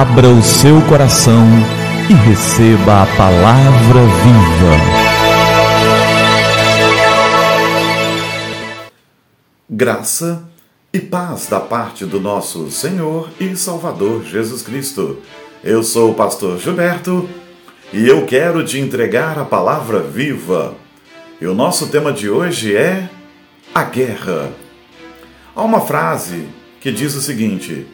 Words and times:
abra 0.00 0.28
o 0.30 0.42
seu 0.42 0.80
coração 0.88 1.44
e 2.08 2.14
receba 2.14 3.02
a 3.02 3.06
palavra 3.18 4.00
viva. 4.00 4.74
Graça 9.68 10.48
e 10.90 10.98
paz 10.98 11.48
da 11.48 11.60
parte 11.60 12.06
do 12.06 12.18
nosso 12.18 12.70
Senhor 12.70 13.28
e 13.38 13.54
Salvador 13.54 14.24
Jesus 14.24 14.62
Cristo. 14.62 15.18
Eu 15.62 15.82
sou 15.82 16.12
o 16.12 16.14
pastor 16.14 16.58
Gilberto 16.58 17.28
e 17.92 18.08
eu 18.08 18.24
quero 18.24 18.64
te 18.64 18.78
entregar 18.78 19.38
a 19.38 19.44
palavra 19.44 20.00
viva. 20.00 20.76
E 21.38 21.46
o 21.46 21.54
nosso 21.54 21.88
tema 21.88 22.10
de 22.10 22.30
hoje 22.30 22.74
é 22.74 23.06
a 23.74 23.84
guerra. 23.84 24.50
Há 25.54 25.60
uma 25.62 25.82
frase 25.82 26.48
que 26.80 26.90
diz 26.90 27.14
o 27.14 27.20
seguinte: 27.20 27.86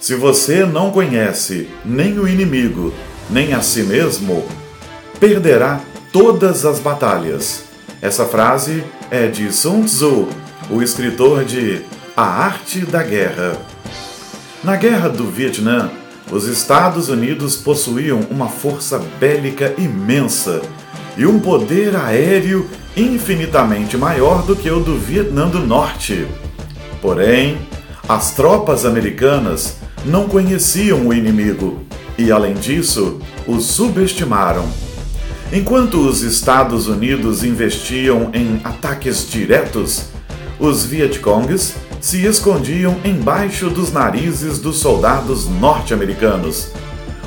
Se 0.00 0.14
você 0.14 0.64
não 0.64 0.90
conhece 0.90 1.68
nem 1.84 2.18
o 2.18 2.26
inimigo, 2.26 2.90
nem 3.28 3.52
a 3.52 3.60
si 3.60 3.82
mesmo, 3.82 4.46
perderá 5.20 5.78
todas 6.10 6.64
as 6.64 6.80
batalhas. 6.80 7.64
Essa 8.00 8.24
frase 8.24 8.82
é 9.10 9.26
de 9.26 9.52
Sun 9.52 9.84
Tzu, 9.84 10.26
o 10.70 10.80
escritor 10.80 11.44
de 11.44 11.82
A 12.16 12.22
Arte 12.22 12.80
da 12.80 13.02
Guerra. 13.02 13.58
Na 14.64 14.74
Guerra 14.74 15.10
do 15.10 15.26
Vietnã, 15.30 15.90
os 16.32 16.46
Estados 16.46 17.10
Unidos 17.10 17.56
possuíam 17.56 18.20
uma 18.30 18.48
força 18.48 18.98
bélica 19.20 19.74
imensa 19.76 20.62
e 21.14 21.26
um 21.26 21.38
poder 21.38 21.94
aéreo 21.94 22.66
infinitamente 22.96 23.98
maior 23.98 24.46
do 24.46 24.56
que 24.56 24.70
o 24.70 24.80
do 24.80 24.96
Vietnã 24.96 25.46
do 25.46 25.60
Norte. 25.60 26.26
Porém, 27.02 27.58
as 28.08 28.30
tropas 28.30 28.86
americanas 28.86 29.76
não 30.04 30.28
conheciam 30.28 31.06
o 31.06 31.12
inimigo 31.14 31.80
e, 32.16 32.30
além 32.30 32.54
disso, 32.54 33.18
o 33.46 33.60
subestimaram. 33.60 34.68
Enquanto 35.52 36.06
os 36.06 36.22
Estados 36.22 36.86
Unidos 36.86 37.42
investiam 37.42 38.30
em 38.32 38.60
ataques 38.62 39.28
diretos, 39.28 40.06
os 40.58 40.84
Vietcongs 40.84 41.74
se 42.00 42.24
escondiam 42.24 42.96
embaixo 43.04 43.68
dos 43.68 43.92
narizes 43.92 44.58
dos 44.58 44.78
soldados 44.78 45.48
norte-americanos. 45.48 46.70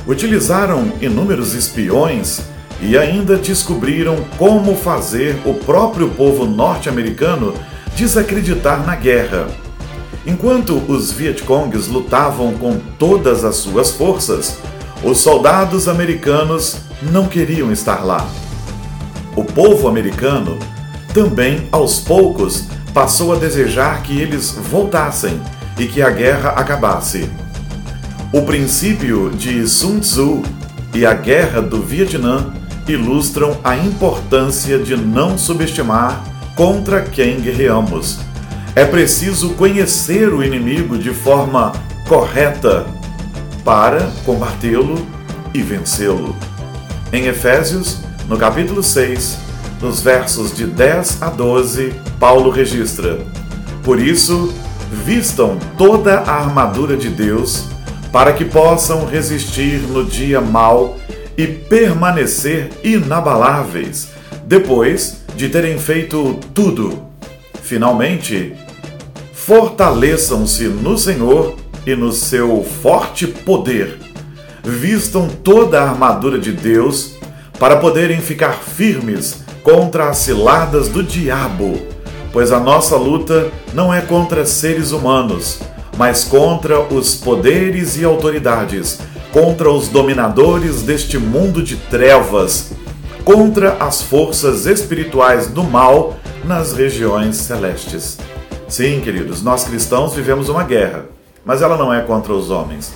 Utilizaram 0.08 0.92
inúmeros 1.02 1.54
espiões 1.54 2.42
e 2.82 2.98
ainda 2.98 3.38
descobriram 3.38 4.18
como 4.38 4.76
fazer 4.76 5.40
o 5.46 5.54
próprio 5.54 6.10
povo 6.10 6.46
norte-americano 6.46 7.54
desacreditar 7.96 8.86
na 8.86 8.96
guerra. 8.96 9.63
Enquanto 10.26 10.78
os 10.88 11.12
Vietcongs 11.12 11.88
lutavam 11.88 12.54
com 12.54 12.80
todas 12.98 13.44
as 13.44 13.58
suas 13.58 13.92
forças, 13.92 14.58
os 15.04 15.18
soldados 15.18 15.90
americanos 15.90 16.78
não 17.12 17.28
queriam 17.28 17.72
estar 17.72 18.06
lá. 18.06 18.26
O 19.36 19.44
povo 19.44 19.88
americano 19.88 20.58
também, 21.14 21.68
aos 21.72 22.00
poucos, 22.00 22.66
passou 22.94 23.34
a 23.34 23.36
desejar 23.36 24.02
que 24.02 24.18
eles 24.18 24.52
voltassem 24.52 25.42
e 25.78 25.88
que 25.88 26.02
a 26.02 26.10
guerra 26.10 26.52
acabasse. 26.52 27.30
O 28.32 28.44
princípio 28.44 29.30
de 29.30 29.68
Sun 29.68 30.00
Tzu 30.00 30.42
e 30.94 31.06
a 31.06 31.14
guerra 31.14 31.62
do 31.62 31.82
Vietnã 31.82 32.54
ilustram 32.88 33.58
a 33.64 33.76
importância 33.76 34.80
de 34.80 34.96
não 34.96 35.38
subestimar 35.38 36.24
contra 36.56 37.02
quem 37.02 37.42
guerreamos. 37.42 38.20
É 38.76 38.84
preciso 38.86 39.52
conhecer 39.52 40.34
o 40.34 40.44
inimigo 40.44 40.98
de 40.98 41.12
forma 41.12 41.74
correta 42.08 42.88
para 43.64 44.12
combatê-lo 44.26 44.96
e 45.54 45.62
vencê-lo. 45.62 46.36
Em 47.12 47.28
Efésios, 47.28 48.00
no 48.28 48.36
capítulo 48.36 48.82
6, 48.82 49.38
nos 49.80 50.02
versos 50.02 50.58
de 50.58 50.66
10 50.66 51.22
a 51.22 51.30
12, 51.30 51.94
Paulo 52.20 52.50
registra: 52.50 53.20
Por 53.84 54.00
isso, 54.00 54.52
vistam 55.06 55.60
toda 55.78 56.22
a 56.22 56.34
armadura 56.42 56.98
de 56.98 57.10
Deus, 57.10 57.68
para 58.12 58.34
que 58.34 58.44
possam 58.44 59.06
resistir 59.06 59.82
no 59.82 60.04
dia 60.04 60.42
mau 60.42 60.98
e 61.38 61.46
permanecer 61.46 62.72
inabaláveis, 62.84 64.10
depois 64.48 65.22
de 65.36 65.48
terem 65.48 65.78
feito 65.78 66.40
tudo. 66.56 67.13
Finalmente, 67.74 68.54
fortaleçam-se 69.34 70.66
no 70.66 70.96
Senhor 70.96 71.56
e 71.88 71.96
no 71.96 72.12
seu 72.12 72.64
forte 72.64 73.26
poder. 73.26 73.98
Vistam 74.64 75.28
toda 75.28 75.82
a 75.82 75.90
armadura 75.90 76.38
de 76.38 76.52
Deus 76.52 77.16
para 77.58 77.78
poderem 77.78 78.22
ficar 78.22 78.60
firmes 78.60 79.44
contra 79.64 80.08
as 80.08 80.18
ciladas 80.18 80.88
do 80.88 81.02
diabo, 81.02 81.82
pois 82.32 82.52
a 82.52 82.60
nossa 82.60 82.96
luta 82.96 83.50
não 83.74 83.92
é 83.92 84.02
contra 84.02 84.46
seres 84.46 84.92
humanos, 84.92 85.60
mas 85.98 86.24
contra 86.24 86.80
os 86.80 87.16
poderes 87.16 87.98
e 87.98 88.06
autoridades, 88.06 89.00
contra 89.32 89.72
os 89.72 89.88
dominadores 89.88 90.84
deste 90.84 91.18
mundo 91.18 91.64
de 91.64 91.76
trevas, 91.76 92.72
contra 93.24 93.78
as 93.80 94.02
forças 94.02 94.66
espirituais 94.66 95.48
do 95.48 95.64
mal 95.64 96.16
nas 96.44 96.74
regiões 96.74 97.38
celestes. 97.38 98.18
Sim, 98.68 99.02
queridos, 99.02 99.42
nós 99.42 99.64
cristãos 99.64 100.14
vivemos 100.14 100.50
uma 100.50 100.64
guerra 100.64 101.14
mas 101.46 101.62
ela 101.62 101.78
não 101.78 101.94
é 101.94 102.02
contra 102.02 102.34
os 102.34 102.50
homens. 102.50 102.94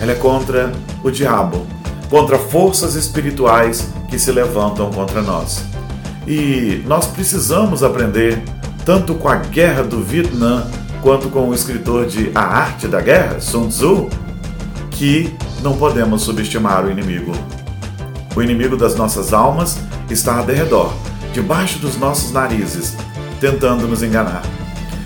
Ela 0.00 0.12
é 0.12 0.14
contra 0.14 0.72
o 1.04 1.10
diabo, 1.10 1.66
contra 2.08 2.38
forças 2.38 2.94
espirituais 2.94 3.88
que 4.08 4.18
se 4.18 4.32
levantam 4.32 4.90
contra 4.90 5.20
nós. 5.20 5.62
E 6.26 6.82
nós 6.86 7.06
precisamos 7.06 7.82
aprender, 7.82 8.42
tanto 8.84 9.14
com 9.14 9.28
a 9.28 9.36
guerra 9.36 9.82
do 9.82 10.02
Vietnã, 10.02 10.66
quanto 11.02 11.28
com 11.28 11.48
o 11.48 11.54
escritor 11.54 12.06
de 12.06 12.30
A 12.34 12.42
Arte 12.42 12.86
da 12.86 13.00
Guerra, 13.00 13.40
Sun 13.40 13.68
Tzu, 13.68 14.08
que 14.90 15.34
não 15.62 15.76
podemos 15.76 16.22
subestimar 16.22 16.84
o 16.84 16.90
inimigo. 16.90 17.32
O 18.34 18.42
inimigo 18.42 18.76
das 18.76 18.94
nossas 18.94 19.32
almas 19.32 19.78
está 20.08 20.38
a 20.38 20.42
derredor, 20.42 20.92
debaixo 21.32 21.78
dos 21.78 21.96
nossos 21.96 22.32
narizes, 22.32 22.96
tentando 23.40 23.88
nos 23.88 24.02
enganar. 24.02 24.42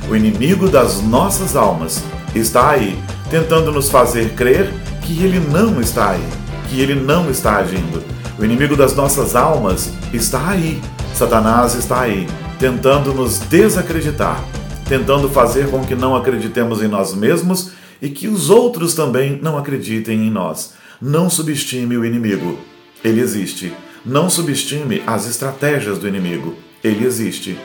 O 0.08 0.14
inimigo 0.14 0.68
das 0.68 1.00
nossas 1.00 1.56
almas 1.56 2.02
está 2.34 2.70
aí, 2.70 2.98
tentando 3.30 3.72
nos 3.72 3.88
fazer 3.88 4.34
crer 4.34 4.70
que 5.00 5.22
ele 5.22 5.40
não 5.40 5.80
está 5.80 6.10
aí, 6.10 6.28
que 6.68 6.80
ele 6.80 6.94
não 6.94 7.30
está 7.30 7.56
agindo. 7.56 8.02
O 8.38 8.44
inimigo 8.44 8.76
das 8.76 8.94
nossas 8.94 9.34
almas 9.34 9.90
está 10.12 10.50
aí. 10.50 10.82
Satanás 11.14 11.74
está 11.74 12.02
aí, 12.02 12.28
tentando 12.58 13.14
nos 13.14 13.38
desacreditar, 13.38 14.42
tentando 14.86 15.30
fazer 15.30 15.70
com 15.70 15.82
que 15.84 15.94
não 15.94 16.14
acreditemos 16.14 16.82
em 16.82 16.88
nós 16.88 17.14
mesmos 17.14 17.70
e 18.02 18.10
que 18.10 18.28
os 18.28 18.50
outros 18.50 18.94
também 18.94 19.38
não 19.40 19.56
acreditem 19.56 20.26
em 20.26 20.30
nós. 20.30 20.74
Não 21.00 21.30
subestime 21.30 21.96
o 21.96 22.04
inimigo. 22.04 22.58
Ele 23.04 23.20
existe. 23.20 23.72
Não 24.04 24.28
subestime 24.28 25.02
as 25.06 25.28
estratégias 25.28 25.98
do 25.98 26.08
inimigo. 26.08 26.56
Ele 26.82 27.04
existe. 27.04 27.56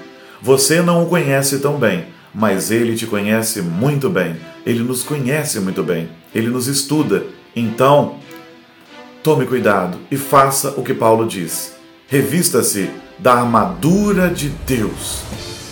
Você 0.41 0.81
não 0.81 1.03
o 1.03 1.07
conhece 1.07 1.59
tão 1.59 1.79
bem 1.79 2.05
mas 2.33 2.71
ele 2.71 2.95
te 2.95 3.07
conhece 3.07 3.61
muito 3.61 4.09
bem, 4.09 4.37
ele 4.65 4.83
nos 4.83 5.03
conhece 5.03 5.59
muito 5.59 5.83
bem, 5.83 6.09
ele 6.33 6.47
nos 6.47 6.67
estuda. 6.67 7.23
Então, 7.55 8.15
tome 9.23 9.45
cuidado 9.45 9.97
e 10.11 10.17
faça 10.17 10.73
o 10.77 10.83
que 10.83 10.93
Paulo 10.93 11.27
diz. 11.27 11.73
Revista-se 12.07 12.89
da 13.17 13.33
armadura 13.33 14.29
de 14.29 14.49
Deus. 14.49 15.23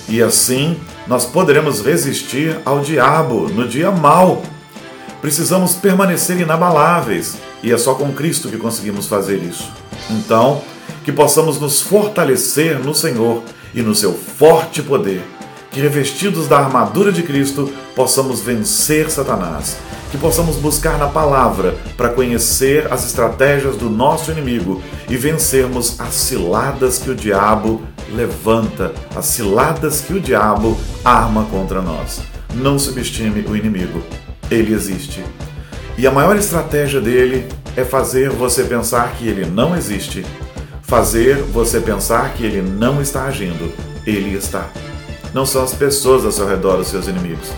E 0.09 0.22
assim 0.22 0.78
nós 1.05 1.25
poderemos 1.25 1.81
resistir 1.81 2.59
ao 2.66 2.79
diabo 2.79 3.47
no 3.49 3.67
dia 3.67 3.91
mau. 3.91 4.41
Precisamos 5.22 5.73
permanecer 5.75 6.40
inabaláveis 6.40 7.37
e 7.64 7.72
é 7.72 7.78
só 7.78 7.96
com 7.96 8.14
Cristo 8.14 8.50
que 8.50 8.58
conseguimos 8.58 9.08
fazer 9.08 9.38
isso. 9.38 9.70
Então, 10.09 10.62
que 11.04 11.12
possamos 11.12 11.59
nos 11.59 11.82
fortalecer 11.82 12.80
no 12.80 12.94
Senhor 12.94 13.44
e 13.74 13.82
no 13.82 13.96
seu 13.96 14.14
forte 14.14 14.82
poder 14.82 15.24
que 15.78 15.82
revestidos 15.82 16.48
da 16.48 16.58
armadura 16.58 17.12
de 17.12 17.22
Cristo 17.22 17.72
possamos 17.96 18.42
vencer 18.42 19.12
Satanás, 19.12 19.78
que 20.09 20.18
possamos 20.18 20.56
buscar 20.56 20.98
na 20.98 21.08
palavra 21.08 21.76
para 21.96 22.09
conhecer 22.09 22.92
as 22.92 23.06
estratégias 23.06 23.78
do 23.78 23.88
nosso 23.88 24.32
inimigo 24.32 24.82
e 25.08 25.16
vencermos 25.16 26.00
as 26.00 26.16
ciladas 26.16 26.98
que 26.98 27.12
o 27.12 27.16
diabo 27.16 27.84
levanta, 28.12 28.92
as 29.16 29.26
ciladas 29.26 30.02
que 30.02 30.14
o 30.14 30.20
diabo 30.20 30.76
arma 31.06 31.46
contra 31.46 31.80
nós. 31.80 32.22
Não 32.56 32.80
subestime 32.80 33.46
o 33.48 33.56
inimigo, 33.56 34.02
ele 34.50 34.74
existe. 34.74 35.24
E 35.97 36.05
a 36.05 36.11
maior 36.11 36.35
estratégia 36.35 37.02
dele 37.02 37.47
é 37.76 37.84
fazer 37.84 38.29
você 38.29 38.64
pensar 38.64 39.14
que 39.14 39.28
ele 39.28 39.47
não 39.47 39.76
existe, 39.76 40.23
fazer 40.84 41.38
você 41.38 41.82
pensar 41.82 42.35
que 42.35 42.46
ele 42.46 42.61
não 42.61 43.02
está 43.02 43.23
agindo, 43.23 43.73
ele 44.05 44.38
está. 44.38 44.70
Não 45.34 45.44
são 45.44 45.64
as 45.64 45.73
pessoas 45.73 46.23
ao 46.23 46.32
seu 46.32 46.47
redor 46.47 46.78
os 46.78 46.90
seus 46.90 47.08
inimigos. 47.08 47.52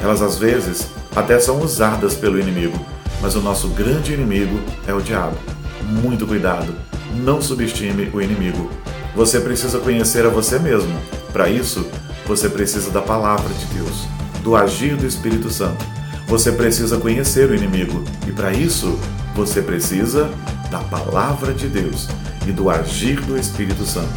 Elas 0.00 0.22
às 0.22 0.38
vezes 0.38 0.86
até 1.16 1.40
são 1.40 1.60
usadas 1.60 2.14
pelo 2.14 2.38
inimigo, 2.38 2.78
mas 3.20 3.34
o 3.34 3.40
nosso 3.40 3.66
grande 3.70 4.12
inimigo 4.14 4.60
é 4.86 4.94
o 4.94 5.00
diabo. 5.00 5.36
Muito 5.82 6.24
cuidado, 6.24 6.72
não 7.16 7.42
subestime 7.42 8.08
o 8.14 8.22
inimigo. 8.22 8.70
Você 9.16 9.40
precisa 9.40 9.80
conhecer 9.80 10.24
a 10.24 10.28
você 10.28 10.56
mesmo. 10.56 10.96
Para 11.32 11.48
isso, 11.48 11.84
você 12.26 12.48
precisa 12.48 12.92
da 12.92 13.02
palavra 13.02 13.52
de 13.52 13.66
Deus, 13.74 14.06
do 14.44 14.54
agir 14.54 14.96
do 14.96 15.04
Espírito 15.04 15.50
Santo. 15.50 15.84
Você 16.32 16.50
precisa 16.50 16.96
conhecer 16.96 17.50
o 17.50 17.54
inimigo 17.54 18.02
e 18.26 18.32
para 18.32 18.54
isso, 18.54 18.98
você 19.34 19.60
precisa 19.60 20.30
da 20.70 20.78
palavra 20.78 21.52
de 21.52 21.68
Deus 21.68 22.08
e 22.46 22.52
do 22.52 22.70
agir 22.70 23.20
do 23.20 23.36
Espírito 23.38 23.84
Santo. 23.84 24.08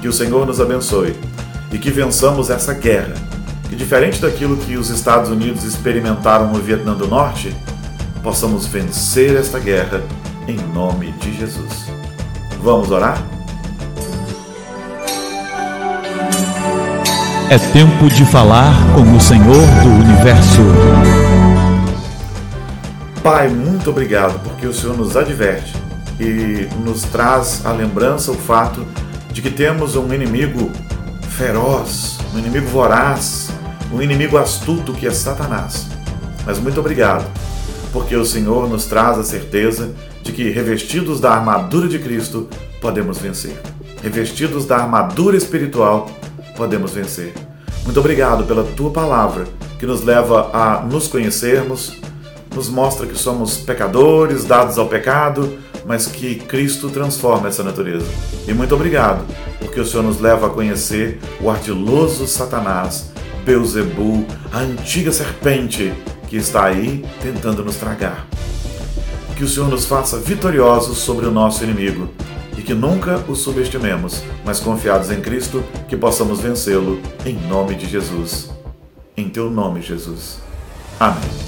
Que 0.00 0.06
o 0.06 0.12
Senhor 0.12 0.46
nos 0.46 0.60
abençoe 0.60 1.16
e 1.72 1.76
que 1.76 1.90
vençamos 1.90 2.48
essa 2.48 2.72
guerra. 2.74 3.12
Que 3.68 3.74
diferente 3.74 4.20
daquilo 4.20 4.56
que 4.56 4.76
os 4.76 4.88
Estados 4.88 5.30
Unidos 5.30 5.64
experimentaram 5.64 6.52
no 6.52 6.60
Vietnã 6.60 6.94
do 6.94 7.08
Norte, 7.08 7.52
possamos 8.22 8.64
vencer 8.64 9.34
esta 9.34 9.58
guerra 9.58 10.00
em 10.46 10.58
nome 10.72 11.10
de 11.20 11.36
Jesus. 11.36 11.86
Vamos 12.62 12.92
orar? 12.92 13.20
É 17.50 17.58
tempo 17.72 18.08
de 18.08 18.24
falar 18.26 18.76
com 18.94 19.16
o 19.16 19.20
Senhor 19.20 19.66
do 19.82 19.88
Universo. 20.04 21.47
Pai, 23.22 23.48
muito 23.48 23.90
obrigado 23.90 24.38
porque 24.42 24.66
o 24.66 24.72
Senhor 24.72 24.96
nos 24.96 25.16
adverte 25.16 25.74
e 26.20 26.68
nos 26.84 27.02
traz 27.02 27.64
à 27.66 27.72
lembrança 27.72 28.30
o 28.30 28.34
fato 28.34 28.86
de 29.32 29.42
que 29.42 29.50
temos 29.50 29.96
um 29.96 30.12
inimigo 30.12 30.70
feroz, 31.30 32.18
um 32.34 32.38
inimigo 32.38 32.66
voraz, 32.68 33.50
um 33.92 34.00
inimigo 34.00 34.38
astuto 34.38 34.92
que 34.92 35.06
é 35.06 35.10
Satanás. 35.10 35.86
Mas 36.46 36.58
muito 36.58 36.80
obrigado, 36.80 37.28
porque 37.92 38.16
o 38.16 38.24
Senhor 38.24 38.68
nos 38.68 38.86
traz 38.86 39.18
a 39.18 39.24
certeza 39.24 39.92
de 40.22 40.32
que, 40.32 40.50
revestidos 40.50 41.20
da 41.20 41.32
armadura 41.32 41.88
de 41.88 41.98
Cristo, 41.98 42.48
podemos 42.80 43.18
vencer. 43.18 43.60
Revestidos 44.02 44.64
da 44.64 44.76
armadura 44.76 45.36
espiritual, 45.36 46.08
podemos 46.56 46.92
vencer. 46.92 47.34
Muito 47.84 48.00
obrigado 48.00 48.44
pela 48.44 48.64
tua 48.64 48.90
palavra, 48.90 49.44
que 49.78 49.86
nos 49.86 50.02
leva 50.02 50.50
a 50.52 50.80
nos 50.82 51.08
conhecermos, 51.08 51.98
nos 52.58 52.68
mostra 52.68 53.06
que 53.06 53.16
somos 53.16 53.58
pecadores, 53.58 54.44
dados 54.44 54.78
ao 54.78 54.88
pecado, 54.88 55.56
mas 55.86 56.06
que 56.08 56.34
Cristo 56.34 56.90
transforma 56.90 57.46
essa 57.46 57.62
natureza. 57.62 58.04
E 58.48 58.52
muito 58.52 58.74
obrigado, 58.74 59.24
porque 59.60 59.78
o 59.78 59.86
Senhor 59.86 60.02
nos 60.02 60.20
leva 60.20 60.48
a 60.48 60.50
conhecer 60.50 61.20
o 61.40 61.48
ardiloso 61.48 62.26
Satanás, 62.26 63.12
Beuzebu, 63.44 64.26
a 64.52 64.58
antiga 64.58 65.12
serpente 65.12 65.94
que 66.26 66.36
está 66.36 66.64
aí 66.64 67.04
tentando 67.22 67.64
nos 67.64 67.76
tragar. 67.76 68.26
Que 69.36 69.44
o 69.44 69.48
Senhor 69.48 69.68
nos 69.68 69.84
faça 69.84 70.18
vitoriosos 70.18 70.98
sobre 70.98 71.26
o 71.26 71.30
nosso 71.30 71.62
inimigo 71.62 72.08
e 72.56 72.62
que 72.62 72.74
nunca 72.74 73.22
o 73.28 73.36
subestimemos, 73.36 74.20
mas 74.44 74.58
confiados 74.58 75.12
em 75.12 75.20
Cristo, 75.20 75.62
que 75.88 75.96
possamos 75.96 76.40
vencê-lo 76.40 77.00
em 77.24 77.36
nome 77.48 77.76
de 77.76 77.86
Jesus. 77.86 78.50
Em 79.16 79.28
teu 79.28 79.48
nome, 79.48 79.80
Jesus. 79.80 80.40
Amém. 80.98 81.47